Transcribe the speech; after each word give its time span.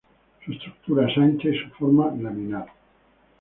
Su 0.43 0.51
estructura 0.51 1.07
es 1.07 1.15
ancha 1.15 1.49
y 1.49 1.59
su 1.59 1.69
forma 1.75 2.07
laminar. 2.19 2.65